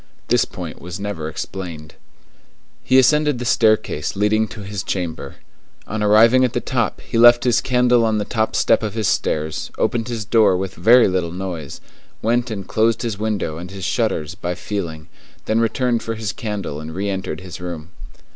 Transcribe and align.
This 0.29 0.45
point 0.45 0.81
was 0.81 0.99
never 0.99 1.29
explained. 1.29 1.93
He 2.83 2.97
ascended 2.97 3.37
the 3.37 3.45
staircase 3.45 4.15
leading 4.15 4.47
to 4.47 4.61
his 4.61 4.81
chamber. 4.81 5.35
On 5.85 6.01
arriving 6.01 6.43
at 6.43 6.53
the 6.53 6.59
top, 6.59 7.01
he 7.01 7.19
left 7.19 7.43
his 7.43 7.61
candle 7.61 8.03
on 8.03 8.17
the 8.17 8.25
top 8.25 8.55
step 8.55 8.81
of 8.81 8.95
his 8.95 9.07
stairs, 9.07 9.69
opened 9.77 10.07
his 10.07 10.25
door 10.25 10.57
with 10.57 10.73
very 10.73 11.07
little 11.07 11.31
noise, 11.31 11.81
went 12.19 12.49
and 12.49 12.67
closed 12.67 13.03
his 13.03 13.19
window 13.19 13.59
and 13.59 13.69
his 13.69 13.85
shutters 13.85 14.33
by 14.33 14.55
feeling, 14.55 15.07
then 15.45 15.59
returned 15.59 16.01
for 16.01 16.15
his 16.15 16.33
candle 16.33 16.79
and 16.79 16.95
re 16.95 17.07
entered 17.07 17.41
his 17.41 17.61
room. 17.61 17.89